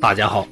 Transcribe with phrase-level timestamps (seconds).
[0.00, 0.46] 大家好，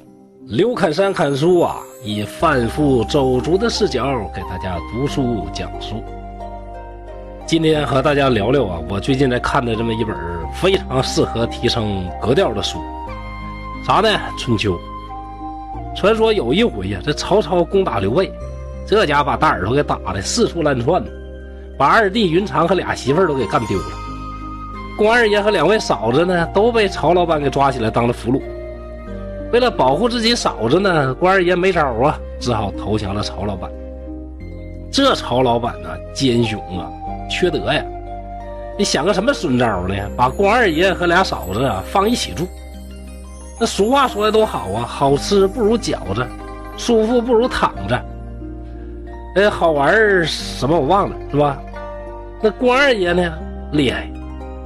[0.48, 6.02] 刘侃山侃书啊，以贩夫走卒的视角给大家读书讲书。
[7.46, 10.16] 今天和大家聊聊啊，我最近在看的这么一本
[10.52, 12.80] 非常适合提升格调的书，
[13.86, 14.18] 啥呢？
[14.36, 14.76] 春秋。
[15.94, 18.32] 传说有一回呀，这曹操攻打刘备，
[18.84, 21.00] 这家把大耳朵给打的四处乱窜，
[21.78, 23.84] 把二弟云长和俩媳妇儿都给干丢了。
[24.98, 28.42] 关二爷和两位嫂子呢，都被曹老板给抓起来当了俘虏。
[29.52, 33.70] 为了保护自己嫂子呢，关二爷没招啊，只好投降了曹老板。
[34.92, 36.90] 这曹老板呢，奸雄啊，
[37.30, 37.84] 缺德呀！
[38.78, 39.94] 你想个什么损招呢？
[40.16, 42.46] 把关二爷和俩嫂子啊放一起住。
[43.58, 46.26] 那俗话说的多好啊，好吃不如饺子，
[46.76, 48.04] 舒服不如躺着。
[49.36, 51.58] 哎，好玩什么我忘了，是吧？
[52.42, 53.32] 那关二爷呢，
[53.72, 54.10] 厉害，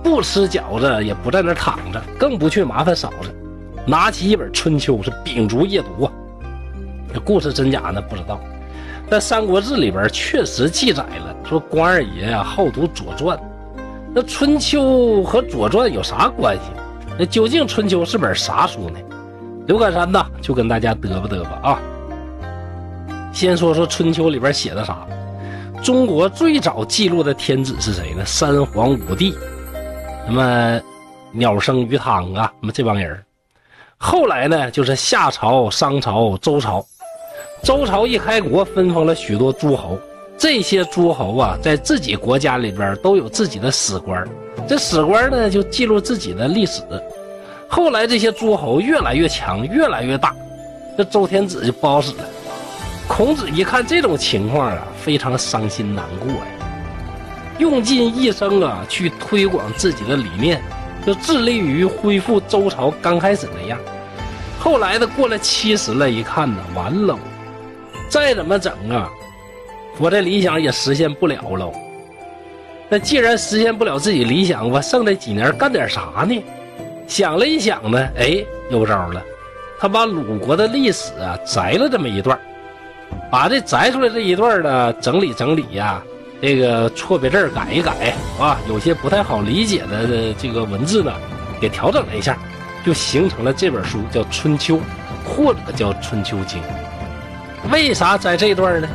[0.03, 3.35] 不吃饺子也不在那躺着，更不去麻烦嫂子。
[3.91, 6.13] 拿起一本《春秋》，是秉烛夜读啊。
[7.13, 8.01] 这故事真假呢？
[8.01, 8.41] 不知道。
[9.09, 13.37] 但《三国志》里边确实记载了，说关二爷呀好读《左传》。
[14.15, 14.81] 那《春秋》
[15.25, 16.63] 和《左传》有啥关系？
[17.19, 19.01] 那究竟《春秋》是本啥书呢？
[19.67, 21.79] 刘侃山呐，就跟大家嘚吧嘚吧啊。
[23.33, 25.05] 先说说《春秋》里边写的啥。
[25.83, 28.25] 中国最早记录的天子是谁呢？
[28.25, 29.35] 三皇五帝，
[30.27, 30.81] 什么
[31.33, 33.21] 鸟生鱼汤啊，什么这帮人。
[34.03, 36.85] 后来呢，就是夏朝、商朝、周朝。
[37.63, 39.99] 周朝一开国，分封了许多诸侯。
[40.39, 44.27] 这些诸侯啊，在自己国家里边都有自己的史官。
[44.67, 46.81] 这史官呢，就记录自己的历史。
[47.69, 50.35] 后来这些诸侯越来越强，越来越大，
[50.97, 52.25] 这周天子就不好使了。
[53.07, 56.47] 孔子一看这种情况啊，非常伤心难过呀，
[57.59, 60.63] 用尽一生啊，去推广自己的理念。
[61.07, 63.79] 就致力于恢复周朝刚开始那样，
[64.59, 67.19] 后来的过了七十了，一看呢，完喽，
[68.09, 69.09] 再怎么整啊，
[69.99, 71.73] 我的理想也实现不了喽。
[72.89, 76.45] 那既然实现不了自己理想，我剩那几年干点啥呢？
[77.07, 79.23] 想了一想呢，哎，有招了，
[79.79, 82.39] 他把鲁国的历史啊摘了这么一段，
[83.31, 86.03] 把这摘出来这一段呢整理整理呀。
[86.41, 91.13] 这个错别字改一改啊，有些不太好理解的这个文字呢，
[91.61, 92.39] 给调整了一下，
[92.85, 94.77] 就形成了这本书，叫《春秋》，
[95.25, 96.59] 或者叫《春秋经》。
[97.71, 98.89] 为啥在这段呢？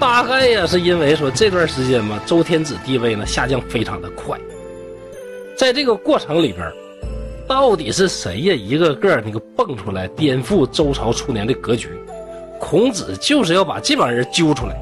[0.00, 4.38] 大概也，是因为说这段时间嘛，周天子地位呢下降非常的快，
[5.54, 6.72] 在这个过程里边，
[7.46, 11.90] 到底是谁呀，一个个那个蹦出来颠覆周朝初年的格局？
[12.58, 14.74] 孔子就是要把这帮人揪出来。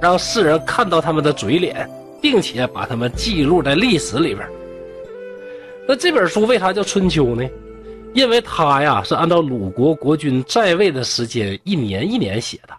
[0.00, 1.88] 让世人看到他们的嘴脸，
[2.20, 4.46] 并且把他们记录在历史里边。
[5.88, 7.48] 那这本书为啥叫《春秋》呢？
[8.14, 12.72] 因为它呀是按照鲁国国君在位的时间一年一年写的，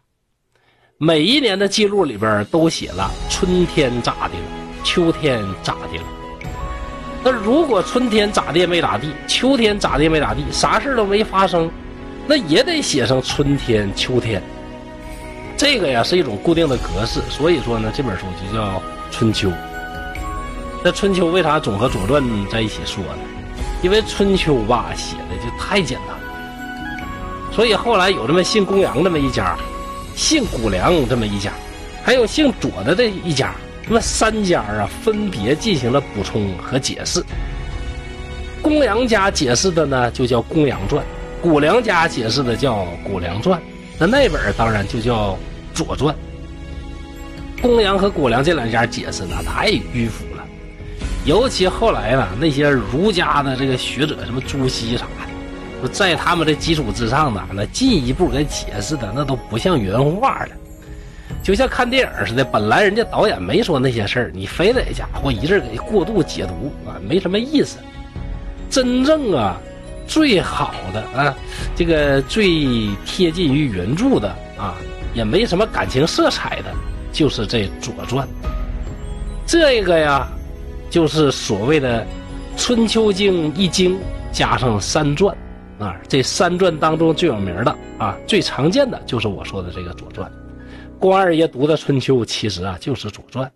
[0.98, 6.04] 每一年的记录里边都写了春天咋的了，秋天咋的了。
[7.24, 11.70] 那如果春天咋地没咋地，秋天咋地没咋地，啥事都没发生，
[12.26, 14.42] 那也得写上春天、秋天。
[15.57, 18.75] 这个呀是一种固定的格式，所以说呢，这本书就叫
[19.09, 19.50] 《春秋》。
[20.84, 23.19] 那《春秋》为啥总和《左传》在一起说呢？
[23.81, 27.03] 因为《春秋》吧写的就太简单了，
[27.51, 29.57] 所以后来有这么姓公羊这么一家，
[30.16, 31.51] 姓谷梁这么一家，
[32.03, 33.53] 还有姓左的这一家，
[33.88, 37.24] 那么三家啊分别进行了补充和解释。
[38.62, 41.03] 公羊家解释的呢就叫《公羊传》，
[41.41, 43.59] 谷梁家解释的叫《谷梁传》。
[44.00, 45.31] 那那本当然就叫
[45.78, 46.14] 《左传》。
[47.62, 50.44] 公羊和果梁这两家解释那太迂腐了，
[51.24, 55.06] 尤其后来呢，那些儒家的这个学者，什么朱熹啥
[55.82, 60.50] 的，在他们的基础之上呢，那进一步给解释的那都不像原话了，
[61.44, 62.44] 就像看电影似的。
[62.44, 67.78] 本来人家导演没说那些事儿，你非得家伙一阵给过度解读啊，没什么意思。
[68.70, 69.58] 真正啊。
[70.10, 71.36] 最好的啊，
[71.75, 72.48] 这个最
[73.06, 74.74] 贴近于原著的啊，
[75.13, 76.74] 也没什么感情色彩的，
[77.12, 78.27] 就是这《左传》。
[79.45, 80.27] 这个呀，
[80.89, 82.01] 就是所谓的
[82.57, 83.98] 《春秋经》一经
[84.31, 85.36] 加上三传
[85.80, 85.95] 啊。
[86.07, 90.30] 这三传当中最有名的啊，最常见的就是我说的这个《左传》。
[91.00, 93.45] 关二爷读的《春秋》，其实啊就是《左传》。《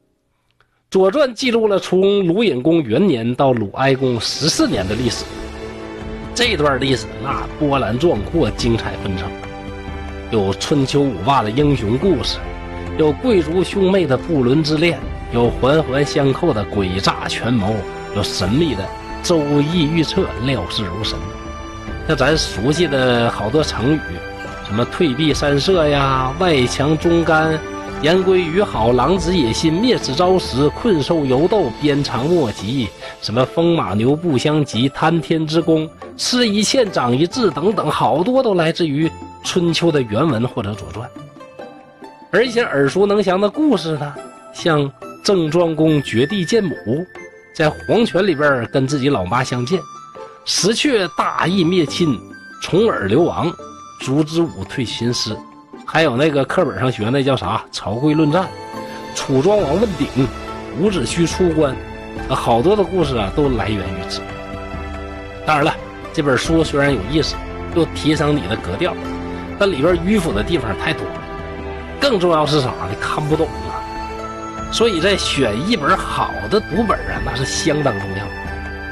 [0.89, 5.25] 左传》记录了从鲁隐公元年到鲁哀公十四年的历史。
[6.33, 9.29] 这段历史那波澜壮阔、精彩纷呈，
[10.31, 12.37] 有春秋五霸的英雄故事，
[12.97, 14.97] 有贵族兄妹的不伦之恋，
[15.33, 17.75] 有环环相扣的诡诈权谋，
[18.15, 18.87] 有神秘的
[19.21, 21.19] 周易预测、料事如神。
[22.07, 23.99] 像咱熟悉的好多成语，
[24.65, 27.59] 什么退避三舍呀、外强中干、
[28.01, 32.87] 言归于好、狼子野心、灭子招食、困兽犹斗、鞭长莫及，
[33.21, 39.11] 什么风马牛不相及、贪天之功、吃一堑长一智等等，好多都来自于
[39.43, 41.09] 春秋的原文或者左传。
[42.31, 44.15] 而一些耳熟能详的故事呢，
[44.53, 44.89] 像
[45.23, 46.75] 郑庄公掘地见母，
[47.53, 49.79] 在黄泉里边跟自己老妈相见。
[50.45, 52.19] 石阙大义灭亲，
[52.61, 53.51] 重耳流亡，
[53.99, 55.37] 烛之武退秦师，
[55.85, 57.63] 还有那个课本上学那叫啥？
[57.71, 58.47] 曹刿论战，
[59.13, 60.07] 楚庄王问鼎，
[60.79, 61.75] 伍子胥出关，
[62.29, 64.21] 好多的故事啊都来源于此。
[65.45, 65.75] 当然了，
[66.13, 67.35] 这本书虽然有意思，
[67.75, 68.95] 又提升你的格调，
[69.61, 71.21] 但里边迂腐的地方太多了。
[71.99, 72.95] 更重要是啥呢？
[72.99, 73.77] 看不懂啊！
[74.73, 78.25] 所以在选一本好的读本啊，那是相当重要。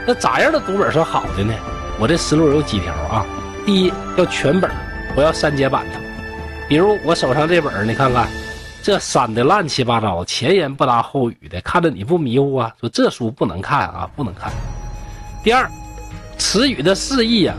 [0.06, 1.56] 那咋样的读本是好的呢？
[1.98, 3.25] 我这思路有几条啊。
[3.66, 4.69] 第一，要全本，
[5.16, 6.00] 不要删节版的。
[6.68, 8.27] 比如我手上这本你看看，
[8.83, 12.72] 这删的乱七八糟，前言不搭后语的，看着你不迷糊啊？
[12.80, 14.51] 说这书不能看啊，不能看。
[15.44, 15.68] 第二，
[16.38, 17.56] 词语的释义啊，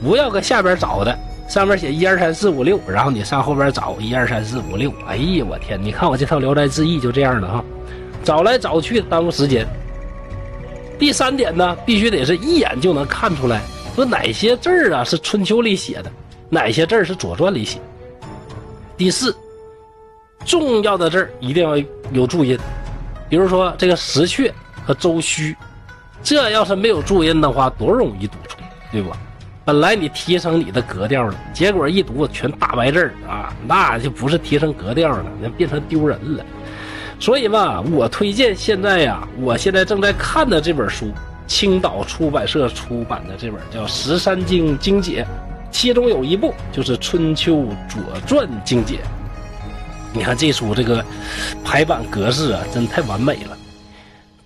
[0.00, 1.18] 不要搁下边找的，
[1.48, 4.92] 上面写一二三四五六，然后你上后边找一二三四五六。
[5.06, 5.78] 哎呀，我天！
[5.82, 7.62] 你看我这套《聊斋志异》就这样的哈，
[8.24, 9.66] 找来找去耽误时间。
[10.98, 13.60] 第三点呢，必须得是一眼就能看出来，
[13.94, 16.10] 说哪些字儿啊是春秋里写的，
[16.48, 17.78] 哪些字儿是左传里写。
[18.96, 19.36] 第四，
[20.46, 21.76] 重要的字儿一定要
[22.12, 22.58] 有注音，
[23.28, 24.50] 比如说这个石阙
[24.86, 25.54] 和周须，
[26.22, 28.58] 这要是没有注音的话，多容易读错，
[28.90, 29.10] 对不？
[29.64, 36.44] 本来你提升你的格调了，结果一读全大白字儿啊，那就不是提升格调了，那变成丢人了。
[37.20, 41.12] 所以嘛，我推荐现在呀，我现在正在看的这本书，
[41.46, 45.24] 青岛出版社出版的这本叫《十三经精解》，
[45.70, 48.96] 其中有一部就是《春秋左传精解》。
[50.12, 51.04] 你看这书这个
[51.64, 53.56] 排版格式啊，真太完美了，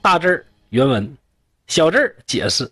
[0.02, 1.10] 大字儿原文，
[1.68, 2.70] 小字儿解释，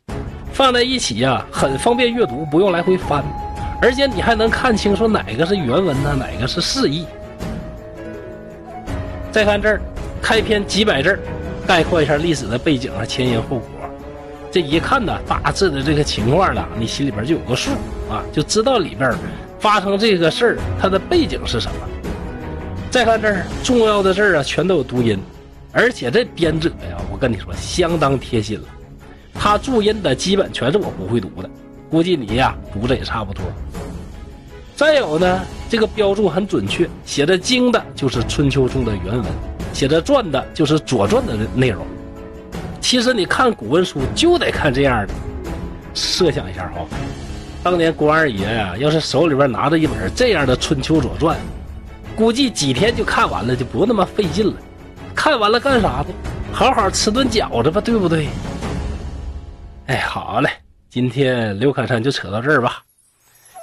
[0.54, 3.22] 放在一起呀，很方便阅读，不用来回翻，
[3.82, 7.04] 而且你还能看清说哪个是原文呢，哪个是释义。
[9.30, 9.80] 再看这儿。
[10.22, 11.18] 开篇几百字
[11.66, 13.62] 概括一下历史的背景和前因后果，
[14.50, 17.72] 这一看呢，大致的这个情况呢，你心里边就有个数
[18.08, 19.12] 啊，就知道里边
[19.60, 21.76] 发生这个事儿它的背景是什么。
[22.90, 25.18] 再看这儿，重要的字儿啊，全都有读音，
[25.72, 28.64] 而且这编者呀，我跟你说相当贴心了，
[29.44, 31.50] 他注音的基本全是我不会读的，
[31.90, 33.44] 估计你呀读的也差不多。
[34.74, 39.24] 再有呢，这个标注很准确，写的经的就是春秋中的原文。
[39.74, 41.84] 写着传的就是《左传》的内容。
[42.80, 45.12] 其实你看古文书就得看这样的。
[45.92, 46.86] 设想一下哈，
[47.62, 51.36] 当年关二爷呀，要是手里边拿着一本这样的《春秋左传》，
[52.16, 54.54] 估计几天就看完了，就不那么费劲了。
[55.14, 56.06] 看完了干啥呢？
[56.50, 58.28] 好好吃顿饺子吧，对不对？
[59.86, 60.48] 哎，好嘞，
[60.88, 62.82] 今天刘侃山就扯到这儿吧。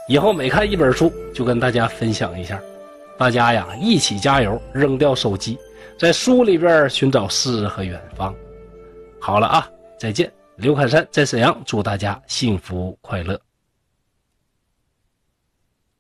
[0.08, 2.62] 以后每看一本书，就跟大家分享一下。
[3.18, 5.58] 大家呀，一起加油，扔掉手机。
[5.98, 8.36] 在书里边寻找诗和远方。
[9.20, 9.68] 好了啊，
[10.00, 10.32] 再见！
[10.58, 13.40] 刘侃山在沈阳，祝大家幸福快乐。